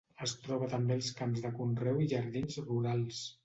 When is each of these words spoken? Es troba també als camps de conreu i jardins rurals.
Es 0.27 0.31
troba 0.45 0.69
també 0.71 0.95
als 0.95 1.11
camps 1.21 1.45
de 1.45 1.53
conreu 1.59 2.03
i 2.07 2.11
jardins 2.17 2.61
rurals. 2.67 3.25